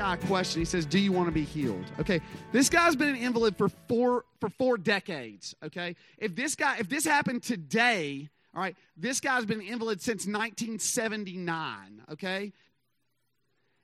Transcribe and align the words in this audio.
Guy 0.00 0.14
a 0.14 0.16
question. 0.16 0.62
He 0.62 0.64
says, 0.64 0.86
"Do 0.86 0.98
you 0.98 1.12
want 1.12 1.28
to 1.28 1.32
be 1.32 1.44
healed?" 1.44 1.84
Okay, 1.98 2.22
this 2.52 2.70
guy's 2.70 2.96
been 2.96 3.10
an 3.10 3.16
invalid 3.16 3.54
for 3.58 3.68
four 3.68 4.24
for 4.40 4.48
four 4.48 4.78
decades. 4.78 5.54
Okay, 5.62 5.94
if 6.16 6.34
this 6.34 6.54
guy, 6.54 6.78
if 6.78 6.88
this 6.88 7.04
happened 7.04 7.42
today, 7.42 8.30
all 8.54 8.62
right, 8.62 8.74
this 8.96 9.20
guy's 9.20 9.44
been 9.44 9.60
an 9.60 9.66
invalid 9.66 10.00
since 10.00 10.26
1979. 10.26 12.02
Okay, 12.12 12.50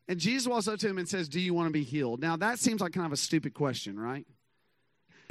and 0.08 0.18
Jesus 0.18 0.48
walks 0.48 0.66
up 0.68 0.78
to 0.78 0.88
him 0.88 0.96
and 0.96 1.06
says, 1.06 1.28
"Do 1.28 1.38
you 1.38 1.52
want 1.52 1.66
to 1.66 1.72
be 1.72 1.82
healed?" 1.82 2.22
Now 2.22 2.36
that 2.36 2.58
seems 2.60 2.80
like 2.80 2.94
kind 2.94 3.04
of 3.04 3.12
a 3.12 3.18
stupid 3.18 3.52
question, 3.52 4.00
right? 4.00 4.26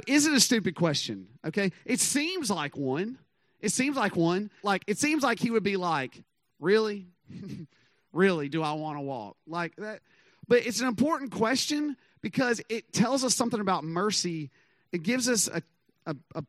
Is 0.06 0.24
it 0.24 0.34
a 0.34 0.40
stupid 0.40 0.76
question? 0.76 1.26
Okay, 1.44 1.72
it 1.84 1.98
seems 1.98 2.48
like 2.48 2.76
one. 2.76 3.18
It 3.60 3.72
seems 3.72 3.96
like 3.96 4.14
one. 4.14 4.52
Like 4.62 4.84
it 4.86 4.98
seems 4.98 5.24
like 5.24 5.40
he 5.40 5.50
would 5.50 5.64
be 5.64 5.76
like, 5.76 6.22
"Really?" 6.60 7.08
really 8.12 8.48
do 8.48 8.62
I 8.62 8.74
want 8.74 8.98
to 8.98 9.02
walk? 9.02 9.36
Like 9.48 9.74
that. 9.78 10.00
But 10.48 10.66
it's 10.66 10.80
an 10.80 10.88
important 10.88 11.32
question 11.32 11.96
because 12.20 12.60
it 12.68 12.92
tells 12.92 13.24
us 13.24 13.34
something 13.34 13.60
about 13.60 13.84
mercy. 13.84 14.50
It 14.92 15.02
gives 15.02 15.28
us 15.28 15.48
a, 15.48 15.62
a, 16.06 16.16
a 16.34 16.44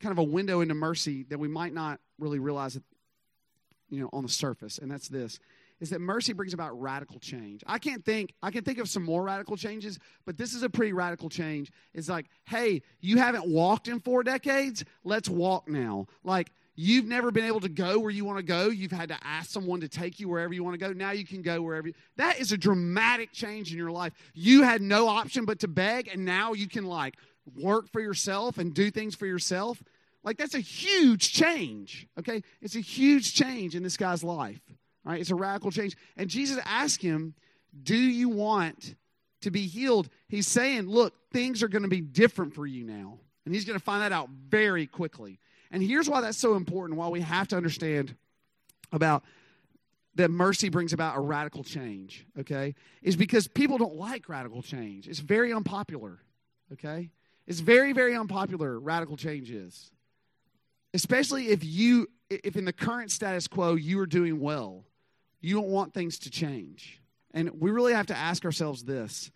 kind 0.00 0.12
of 0.12 0.18
a 0.18 0.24
window 0.24 0.60
into 0.60 0.74
mercy 0.74 1.24
that 1.24 1.38
we 1.38 1.48
might 1.48 1.72
not 1.72 2.00
really 2.18 2.38
realize 2.38 2.78
you 3.90 4.00
know, 4.00 4.10
on 4.12 4.22
the 4.22 4.28
surface. 4.28 4.78
And 4.78 4.90
that's 4.90 5.08
this 5.08 5.38
is 5.80 5.90
that 5.90 6.00
mercy 6.00 6.32
brings 6.32 6.54
about 6.54 6.80
radical 6.80 7.18
change. 7.18 7.62
I 7.66 7.78
can't 7.78 8.04
think, 8.04 8.32
I 8.42 8.50
can 8.50 8.64
think 8.64 8.78
of 8.78 8.88
some 8.88 9.02
more 9.02 9.24
radical 9.24 9.56
changes, 9.56 9.98
but 10.24 10.38
this 10.38 10.54
is 10.54 10.62
a 10.62 10.70
pretty 10.70 10.92
radical 10.92 11.28
change. 11.28 11.72
It's 11.92 12.08
like, 12.08 12.26
hey, 12.44 12.82
you 13.00 13.18
haven't 13.18 13.46
walked 13.46 13.88
in 13.88 14.00
four 14.00 14.22
decades, 14.22 14.84
let's 15.02 15.28
walk 15.28 15.68
now. 15.68 16.06
Like, 16.22 16.52
You've 16.76 17.04
never 17.04 17.30
been 17.30 17.44
able 17.44 17.60
to 17.60 17.68
go 17.68 18.00
where 18.00 18.10
you 18.10 18.24
want 18.24 18.38
to 18.38 18.44
go. 18.44 18.68
You've 18.68 18.90
had 18.90 19.08
to 19.10 19.18
ask 19.22 19.50
someone 19.50 19.80
to 19.80 19.88
take 19.88 20.18
you 20.18 20.28
wherever 20.28 20.52
you 20.52 20.64
want 20.64 20.74
to 20.74 20.84
go. 20.84 20.92
Now 20.92 21.12
you 21.12 21.24
can 21.24 21.40
go 21.40 21.62
wherever. 21.62 21.88
You, 21.88 21.94
that 22.16 22.40
is 22.40 22.50
a 22.50 22.56
dramatic 22.56 23.32
change 23.32 23.70
in 23.70 23.78
your 23.78 23.92
life. 23.92 24.12
You 24.34 24.62
had 24.62 24.82
no 24.82 25.06
option 25.06 25.44
but 25.44 25.60
to 25.60 25.68
beg, 25.68 26.08
and 26.08 26.24
now 26.24 26.52
you 26.52 26.66
can 26.66 26.84
like 26.84 27.14
work 27.60 27.88
for 27.92 28.00
yourself 28.00 28.58
and 28.58 28.74
do 28.74 28.90
things 28.90 29.14
for 29.14 29.26
yourself. 29.26 29.82
Like 30.24 30.36
that's 30.36 30.54
a 30.54 30.60
huge 30.60 31.32
change. 31.32 32.08
Okay, 32.18 32.42
it's 32.60 32.74
a 32.74 32.80
huge 32.80 33.34
change 33.34 33.76
in 33.76 33.84
this 33.84 33.96
guy's 33.96 34.24
life. 34.24 34.60
All 35.06 35.12
right, 35.12 35.20
it's 35.20 35.30
a 35.30 35.36
radical 35.36 35.70
change. 35.70 35.96
And 36.16 36.28
Jesus 36.28 36.58
asked 36.64 37.02
him, 37.02 37.34
"Do 37.82 37.96
you 37.96 38.28
want 38.28 38.96
to 39.42 39.50
be 39.52 39.66
healed?" 39.68 40.08
He's 40.28 40.48
saying, 40.48 40.88
"Look, 40.88 41.14
things 41.30 41.62
are 41.62 41.68
going 41.68 41.82
to 41.82 41.88
be 41.88 42.00
different 42.00 42.54
for 42.54 42.66
you 42.66 42.82
now." 42.82 43.20
And 43.44 43.54
he's 43.54 43.64
going 43.64 43.78
to 43.78 43.84
find 43.84 44.02
that 44.02 44.10
out 44.10 44.30
very 44.30 44.86
quickly. 44.86 45.38
And 45.74 45.82
here's 45.82 46.08
why 46.08 46.20
that's 46.20 46.38
so 46.38 46.54
important, 46.54 46.96
why 47.00 47.08
we 47.08 47.20
have 47.22 47.48
to 47.48 47.56
understand 47.56 48.14
about 48.92 49.24
that 50.14 50.30
mercy 50.30 50.68
brings 50.68 50.92
about 50.92 51.16
a 51.16 51.20
radical 51.20 51.64
change, 51.64 52.24
okay? 52.38 52.76
Is 53.02 53.16
because 53.16 53.48
people 53.48 53.76
don't 53.76 53.96
like 53.96 54.28
radical 54.28 54.62
change. 54.62 55.08
It's 55.08 55.18
very 55.18 55.52
unpopular, 55.52 56.20
okay? 56.74 57.10
It's 57.48 57.58
very, 57.58 57.92
very 57.92 58.14
unpopular, 58.14 58.78
radical 58.78 59.16
change 59.16 59.50
is. 59.50 59.90
Especially 60.94 61.48
if 61.48 61.64
you, 61.64 62.06
if 62.30 62.54
in 62.54 62.66
the 62.66 62.72
current 62.72 63.10
status 63.10 63.48
quo 63.48 63.74
you 63.74 63.98
are 63.98 64.06
doing 64.06 64.38
well, 64.38 64.84
you 65.40 65.56
don't 65.56 65.70
want 65.70 65.92
things 65.92 66.20
to 66.20 66.30
change. 66.30 67.00
And 67.32 67.60
we 67.60 67.72
really 67.72 67.94
have 67.94 68.06
to 68.06 68.16
ask 68.16 68.44
ourselves 68.44 68.84
this 68.84 69.32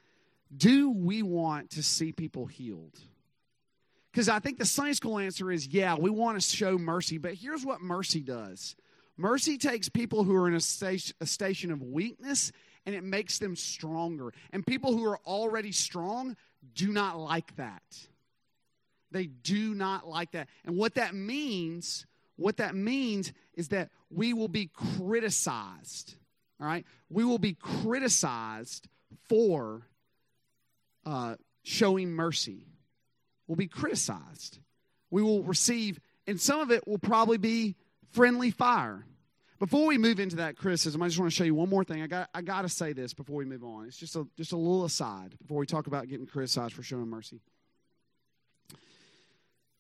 do 0.57 0.91
we 0.91 1.25
want 1.25 1.71
to 1.71 1.83
see 1.83 2.13
people 2.13 2.47
healed? 2.47 2.97
Because 4.13 4.29
I 4.29 4.39
think 4.39 4.59
the 4.59 4.65
Sunday 4.65 4.95
school 4.95 5.19
answer 5.19 5.51
is 5.51 5.67
yeah, 5.67 5.95
we 5.95 6.11
want 6.11 6.41
to 6.41 6.57
show 6.57 6.79
mercy, 6.79 7.19
but 7.19 7.35
here's 7.35 7.65
what 7.65 7.81
mercy 7.81 8.21
does 8.21 8.77
mercy 9.17 9.59
takes 9.59 9.89
people 9.89 10.23
who 10.25 10.35
are 10.35 10.49
in 10.49 10.55
a 10.55 10.61
station, 10.61 11.15
a 11.21 11.27
station 11.27 11.71
of 11.71 11.83
weakness 11.83 12.53
and 12.87 12.95
it 12.95 13.05
makes 13.05 13.39
them 13.39 13.55
stronger. 13.55 14.33
And 14.51 14.67
people 14.67 14.97
who 14.97 15.05
are 15.05 15.19
already 15.27 15.73
strong 15.73 16.37
do 16.75 16.91
not 16.91 17.19
like 17.19 17.55
that. 17.57 17.83
They 19.11 19.27
do 19.27 19.75
not 19.75 20.09
like 20.09 20.33
that. 20.33 20.49
And 20.65 20.77
what 20.77 20.95
that 20.95 21.15
means, 21.15 22.07
what 22.37 22.57
that 22.59 22.75
means 22.75 23.33
is 23.55 23.69
that 23.69 23.91
we 24.09 24.33
will 24.33 24.49
be 24.49 24.71
criticized. 24.73 26.15
All 26.61 26.67
right? 26.67 26.87
We 27.11 27.25
will 27.25 27.39
be 27.39 27.55
criticized 27.55 28.89
for 29.29 29.83
uh, 31.05 31.37
showing 31.63 32.11
mercy 32.13 32.69
will 33.49 33.57
be 33.57 33.67
criticized. 33.67 34.59
We 35.11 35.23
will 35.23 35.43
receive, 35.43 35.99
and 36.27 36.41
some 36.41 36.61
of 36.61 36.71
it 36.71 36.87
will 36.87 36.99
probably 36.99 37.39
be 37.39 37.75
friendly 38.13 38.51
fire. 38.51 39.05
Before 39.59 39.87
we 39.87 39.99
move 39.99 40.21
into 40.21 40.37
that 40.37 40.57
criticism, 40.57 41.03
I 41.03 41.09
just 41.09 41.19
want 41.19 41.33
to 41.33 41.37
show 41.37 41.43
you 41.43 41.55
one 41.55 41.69
more 41.69 41.83
thing. 41.83 42.03
I 42.03 42.07
got, 42.07 42.31
I 42.33 42.43
got 42.43 42.63
to 42.63 42.69
say 42.69 42.93
this 42.93 43.13
before 43.13 43.37
we 43.37 43.45
move 43.45 43.65
on. 43.65 43.87
It's 43.87 43.97
just 43.97 44.15
a, 44.15 44.25
just 44.37 44.53
a 44.53 44.57
little 44.57 44.85
aside 44.85 45.35
before 45.41 45.59
we 45.59 45.67
talk 45.67 45.89
about 45.89 46.07
getting 46.07 46.27
criticized 46.27 46.75
for 46.75 46.85
showing 46.85 47.09
mercy. 47.09 47.41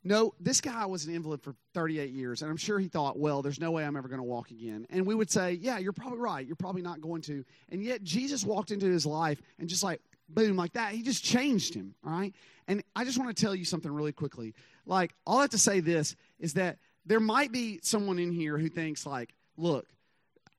No, 0.02 0.32
this 0.40 0.60
guy 0.60 0.86
was 0.86 1.04
an 1.04 1.14
invalid 1.14 1.42
for 1.42 1.54
38 1.74 2.10
years, 2.10 2.40
and 2.42 2.50
I'm 2.50 2.56
sure 2.56 2.78
he 2.78 2.88
thought, 2.88 3.18
well, 3.18 3.42
there's 3.42 3.60
no 3.60 3.72
way 3.72 3.84
I'm 3.84 3.96
ever 3.96 4.08
going 4.08 4.20
to 4.20 4.24
walk 4.24 4.50
again. 4.50 4.86
And 4.90 5.06
we 5.06 5.14
would 5.14 5.30
say, 5.30 5.52
yeah, 5.52 5.78
you're 5.78 5.92
probably 5.92 6.18
right. 6.18 6.46
You're 6.46 6.56
probably 6.56 6.82
not 6.82 7.00
going 7.00 7.22
to. 7.22 7.44
And 7.68 7.82
yet, 7.82 8.02
Jesus 8.02 8.44
walked 8.44 8.70
into 8.70 8.86
his 8.86 9.04
life 9.04 9.40
and 9.58 9.68
just 9.68 9.82
like, 9.82 10.00
boom, 10.28 10.56
like 10.56 10.72
that, 10.74 10.92
he 10.92 11.02
just 11.02 11.24
changed 11.24 11.74
him, 11.74 11.94
right? 12.02 12.34
And 12.66 12.82
I 12.94 13.04
just 13.04 13.18
want 13.18 13.34
to 13.34 13.40
tell 13.40 13.54
you 13.54 13.64
something 13.64 13.90
really 13.90 14.12
quickly. 14.12 14.54
Like, 14.86 15.14
all 15.26 15.38
I 15.38 15.42
have 15.42 15.50
to 15.50 15.58
say 15.58 15.80
this 15.80 16.16
is 16.38 16.54
that 16.54 16.78
there 17.06 17.20
might 17.20 17.52
be 17.52 17.80
someone 17.82 18.18
in 18.18 18.32
here 18.32 18.58
who 18.58 18.68
thinks, 18.68 19.06
like, 19.06 19.34
look, 19.56 19.86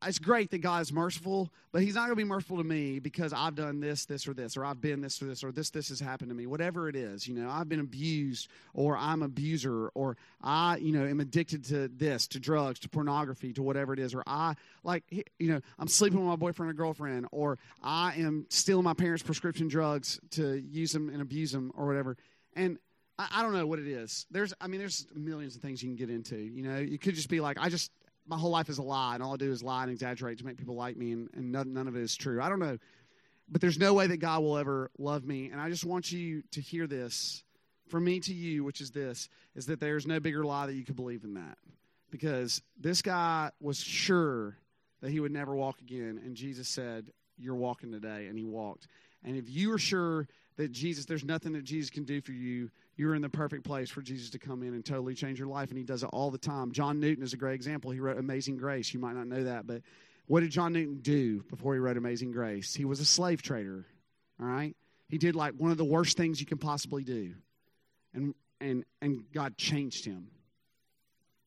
it's 0.05 0.19
great 0.19 0.49
that 0.51 0.59
God 0.59 0.81
is 0.81 0.93
merciful, 0.93 1.49
but 1.71 1.81
He's 1.81 1.95
not 1.95 2.01
going 2.01 2.11
to 2.11 2.15
be 2.15 2.23
merciful 2.23 2.57
to 2.57 2.63
me 2.63 2.99
because 2.99 3.33
I've 3.33 3.55
done 3.55 3.79
this, 3.79 4.05
this, 4.05 4.27
or 4.27 4.33
this, 4.33 4.55
or 4.55 4.63
I've 4.63 4.79
been 4.79 5.01
this 5.01 5.21
or 5.21 5.25
this, 5.25 5.43
or 5.43 5.51
this, 5.51 5.69
this 5.69 5.89
has 5.89 5.99
happened 5.99 6.29
to 6.29 6.35
me. 6.35 6.45
Whatever 6.45 6.87
it 6.87 6.95
is, 6.95 7.27
you 7.27 7.35
know, 7.35 7.49
I've 7.49 7.67
been 7.67 7.81
abused, 7.81 8.49
or 8.73 8.95
I'm 8.95 9.21
abuser, 9.21 9.89
or 9.89 10.15
I, 10.41 10.77
you 10.77 10.93
know, 10.93 11.05
am 11.05 11.19
addicted 11.19 11.65
to 11.65 11.89
this, 11.89 12.27
to 12.27 12.39
drugs, 12.39 12.79
to 12.79 12.89
pornography, 12.89 13.51
to 13.53 13.61
whatever 13.61 13.93
it 13.93 13.99
is, 13.99 14.15
or 14.15 14.23
I, 14.25 14.55
like, 14.83 15.03
you 15.09 15.51
know, 15.51 15.59
I'm 15.77 15.88
sleeping 15.89 16.19
with 16.19 16.29
my 16.29 16.38
boyfriend 16.38 16.69
or 16.69 16.73
girlfriend, 16.73 17.27
or 17.31 17.57
I 17.83 18.13
am 18.15 18.45
stealing 18.49 18.85
my 18.85 18.93
parents' 18.93 19.23
prescription 19.23 19.67
drugs 19.67 20.19
to 20.31 20.63
use 20.71 20.93
them 20.93 21.09
and 21.09 21.21
abuse 21.21 21.51
them, 21.51 21.73
or 21.75 21.85
whatever. 21.85 22.15
And 22.55 22.79
I, 23.19 23.41
don't 23.41 23.53
know 23.53 23.67
what 23.67 23.79
it 23.79 23.88
is. 23.88 24.25
There's, 24.31 24.53
I 24.61 24.67
mean, 24.67 24.79
there's 24.79 25.05
millions 25.13 25.55
of 25.57 25.61
things 25.61 25.83
you 25.83 25.89
can 25.89 25.97
get 25.97 26.09
into. 26.09 26.38
You 26.38 26.63
know, 26.63 26.77
you 26.77 26.97
could 26.97 27.15
just 27.15 27.27
be 27.27 27.41
like, 27.41 27.57
I 27.59 27.67
just 27.67 27.91
my 28.29 28.38
whole 28.38 28.51
life 28.51 28.69
is 28.69 28.78
a 28.78 28.84
lie, 28.84 29.16
and 29.16 29.23
all 29.23 29.34
I 29.34 29.38
do 29.38 29.51
is 29.51 29.63
lie 29.63 29.84
and 29.84 29.91
exaggerate 29.91 30.38
to 30.38 30.45
make 30.45 30.57
people 30.57 30.75
like 30.75 30.95
me, 30.95 31.12
and, 31.12 31.29
and 31.34 31.51
none, 31.51 31.73
none 31.73 31.88
of 31.88 31.95
it 31.95 32.01
is 32.01 32.16
true. 32.16 32.41
I 32.41 32.47
don't 32.47 32.59
know. 32.59 32.78
But 33.51 33.62
there's 33.62 33.79
no 33.79 33.95
way 33.95 34.06
that 34.06 34.17
God 34.17 34.44
will 34.44 34.57
ever 34.57 34.91
love 35.00 35.25
me. 35.25 35.50
And 35.50 35.59
I 35.59 35.69
just 35.69 35.84
want 35.84 36.12
you 36.12 36.44
to 36.51 36.62
hear 36.62 36.85
this 36.85 37.44
from 37.88 38.03
me 38.03 38.19
to 38.19 38.34
you, 38.34 38.63
which 38.63 38.79
is 38.79 38.91
this 38.91 39.28
is 39.56 39.66
that 39.66 39.79
there's 39.79 40.06
no 40.06 40.19
bigger 40.19 40.45
lie 40.45 40.68
that 40.68 40.75
you 40.75 40.86
could 40.86 40.95
believe 40.95 41.24
than 41.24 41.33
that. 41.33 41.57
Because 42.12 42.62
this 42.80 43.01
guy 43.01 43.50
was 43.59 43.80
sure 43.80 44.56
that 45.01 45.09
he 45.09 45.19
would 45.19 45.31
never 45.31 45.56
walk 45.56 45.80
again. 45.81 46.21
And 46.24 46.36
Jesus 46.36 46.68
said, 46.68 47.07
You're 47.38 47.56
walking 47.56 47.92
today. 47.92 48.27
And 48.27 48.38
he 48.38 48.45
walked. 48.45 48.88
And 49.24 49.36
if 49.36 49.50
you 49.50 49.74
are 49.74 49.77
sure 49.77 50.27
that 50.57 50.71
Jesus, 50.71 51.06
there's 51.06 51.24
nothing 51.24 51.54
that 51.54 51.63
Jesus 51.63 51.89
can 51.89 52.04
do 52.04 52.21
for 52.21 52.31
you, 52.31 52.69
you're 52.95 53.16
in 53.16 53.21
the 53.21 53.30
perfect 53.30 53.63
place 53.63 53.89
for 53.89 54.01
Jesus 54.01 54.30
to 54.31 54.39
come 54.39 54.62
in 54.62 54.74
and 54.74 54.86
totally 54.86 55.13
change 55.13 55.39
your 55.39 55.48
life. 55.48 55.69
And 55.69 55.77
he 55.77 55.83
does 55.83 56.04
it 56.04 56.10
all 56.12 56.31
the 56.31 56.38
time. 56.38 56.71
John 56.71 57.00
Newton 57.00 57.24
is 57.24 57.33
a 57.33 57.38
great 57.38 57.56
example. 57.56 57.92
He 57.92 58.00
wrote 58.00 58.18
Amazing 58.18 58.57
Grace. 58.57 58.94
You 58.94 59.00
might 59.00 59.16
not 59.16 59.27
know 59.27 59.44
that, 59.45 59.66
but 59.66 59.81
what 60.27 60.42
did 60.42 60.51
John 60.51 60.74
Newton 60.74 61.00
do 61.01 61.42
before 61.50 61.74
he 61.74 61.80
wrote 61.80 61.98
Amazing 61.98 62.31
Grace? 62.31 62.74
He 62.74 62.86
was 62.86 63.00
a 63.00 63.06
slave 63.06 63.42
trader. 63.42 63.86
All 64.39 64.45
right? 64.45 64.75
He 65.07 65.18
did 65.18 65.36
like 65.36 65.54
one 65.57 65.72
of 65.72 65.77
the 65.77 65.86
worst 65.86 66.18
things 66.18 66.39
you 66.39 66.45
can 66.45 66.57
possibly 66.57 67.04
do. 67.04 67.33
And 68.13 68.36
and 68.62 68.86
and 69.01 69.24
God 69.33 69.57
changed 69.57 70.06
him. 70.06 70.27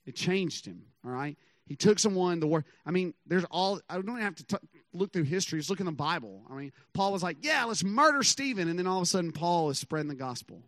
It 0.05 0.17
changed 0.17 0.67
him. 0.67 0.83
All 1.05 1.13
right? 1.13 1.37
He 1.67 1.77
took 1.77 1.99
someone 1.99 2.41
the 2.41 2.47
word. 2.47 2.65
I 2.85 2.91
mean, 2.91 3.15
there's 3.27 3.45
all. 3.45 3.81
I 3.89 4.01
don't 4.01 4.21
have 4.21 4.35
to 4.37 4.45
t- 4.45 4.69
look 4.93 5.13
through 5.13 5.25
history. 5.25 5.59
Just 5.59 5.71
look 5.71 5.81
in 5.81 5.87
the 5.87 5.93
Bible. 5.93 6.43
I 6.51 6.55
mean, 6.55 6.73
Paul 6.93 7.13
was 7.13 7.23
like, 7.23 7.39
"Yeah, 7.43 7.65
let's 7.65 7.85
murder 7.85 8.23
Stephen," 8.23 8.69
and 8.69 8.79
then 8.79 8.87
all 8.87 8.99
of 8.99 9.03
a 9.03 9.07
sudden, 9.07 9.33
Paul 9.33 9.71
is 9.71 9.79
spreading 9.79 10.09
the 10.09 10.15
gospel. 10.15 10.63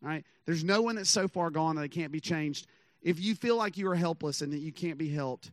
Right? 0.00 0.24
There's 0.46 0.64
no 0.64 0.82
one 0.82 0.96
that's 0.96 1.10
so 1.10 1.28
far 1.28 1.50
gone 1.50 1.76
that 1.76 1.82
it 1.82 1.92
can't 1.92 2.10
be 2.10 2.20
changed. 2.20 2.66
If 3.02 3.20
you 3.20 3.34
feel 3.34 3.56
like 3.56 3.78
you 3.78 3.88
are 3.88 3.94
helpless 3.94 4.42
and 4.42 4.52
that 4.52 4.58
you 4.58 4.72
can't 4.72 4.98
be 4.98 5.08
helped, 5.08 5.50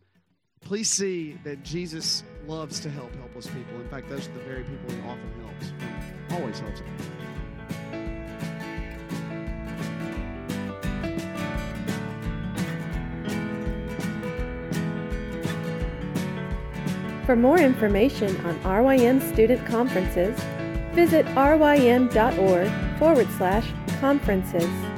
please 0.62 0.89
see 0.89 1.38
that 1.44 1.63
Jesus 1.63 2.24
loves 2.48 2.80
to 2.81 2.89
help 2.89 3.13
helpless 3.16 3.48
people. 3.48 3.80
In 3.80 3.88
fact, 3.89 4.10
those 4.10 4.27
are 4.27 4.33
the 4.33 4.39
very 4.39 4.63
people 4.63 4.92
he 4.92 5.01
often 5.01 5.31
helps, 5.44 6.33
always 6.33 6.60
helps 6.60 6.80
them. 6.80 8.08
For 17.30 17.36
more 17.36 17.60
information 17.60 18.36
on 18.44 18.60
RYM 18.64 19.22
student 19.22 19.64
conferences, 19.68 20.36
visit 20.94 21.28
rym.org 21.36 22.72
forward 22.98 23.28
slash 23.38 23.72
conferences. 24.00 24.88